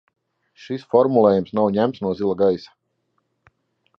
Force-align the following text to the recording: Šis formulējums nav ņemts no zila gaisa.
Šis 0.61 0.85
formulējums 0.93 1.51
nav 1.59 1.69
ņemts 1.77 2.03
no 2.07 2.15
zila 2.21 2.39
gaisa. 2.41 2.75